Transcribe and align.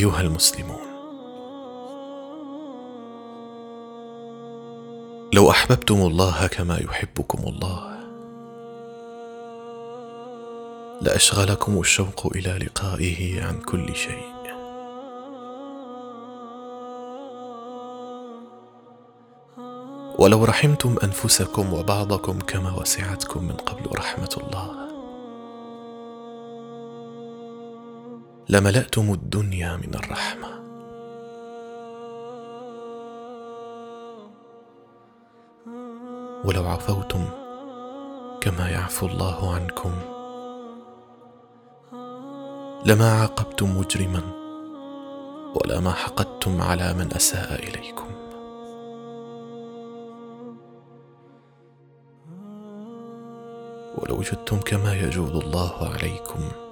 أيها 0.00 0.20
المسلمون. 0.20 0.90
لو 5.32 5.50
أحببتم 5.50 5.94
الله 5.94 6.46
كما 6.46 6.78
يحبكم 6.78 7.38
الله 7.48 8.00
لأشغلكم 11.02 11.80
الشوق 11.80 12.26
إلى 12.34 12.58
لقائه 12.66 13.44
عن 13.44 13.60
كل 13.60 13.94
شيء. 13.96 14.30
ولو 20.18 20.44
رحمتم 20.44 20.96
أنفسكم 21.04 21.72
وبعضكم 21.72 22.38
كما 22.38 22.72
وسعتكم 22.80 23.44
من 23.44 23.56
قبل 23.56 23.98
رحمة 23.98 24.36
الله 24.36 24.89
لملأتم 28.50 29.12
الدنيا 29.12 29.76
من 29.76 29.94
الرحمة. 29.94 30.48
ولو 36.44 36.66
عفوتم 36.66 37.24
كما 38.40 38.70
يعفو 38.70 39.06
الله 39.06 39.54
عنكم 39.54 39.92
لما 42.86 43.12
عاقبتم 43.20 43.78
مجرما 43.78 44.22
ولا 45.54 45.80
ما 45.80 45.92
حقدتم 45.92 46.62
على 46.62 46.94
من 46.94 47.12
أساء 47.12 47.54
إليكم. 47.54 48.10
ولو 53.98 54.20
جدتم 54.20 54.60
كما 54.60 54.94
يجود 54.94 55.44
الله 55.44 55.88
عليكم 55.88 56.69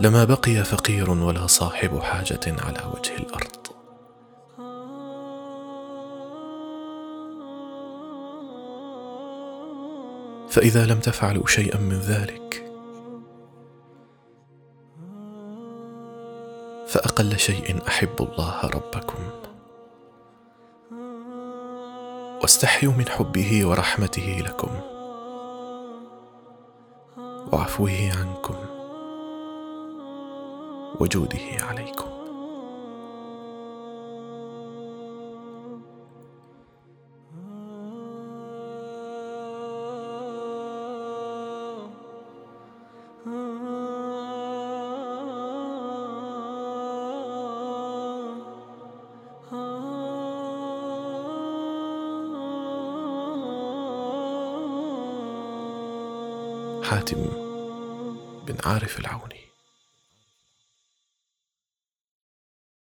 لما 0.00 0.24
بقي 0.24 0.64
فقير 0.64 1.10
ولا 1.10 1.46
صاحب 1.46 1.98
حاجة 1.98 2.40
على 2.46 2.80
وجه 2.94 3.16
الأرض. 3.16 3.62
فإذا 10.48 10.86
لم 10.86 11.00
تفعلوا 11.00 11.46
شيئا 11.46 11.78
من 11.78 11.98
ذلك 11.98 12.72
فأقل 16.86 17.38
شيء 17.38 17.88
احب 17.88 18.16
الله 18.20 18.60
ربكم. 18.64 19.30
واستحيوا 22.42 22.92
من 22.92 23.08
حبه 23.08 23.66
ورحمته 23.66 24.42
لكم. 24.46 24.91
وعفوه 27.52 28.10
عنكم. 28.18 28.54
وجوده 31.00 31.38
عليكم. 31.60 32.12
حاتم 56.82 57.41
بن 58.46 58.56
عارف 58.64 59.00
العوني 59.00 59.51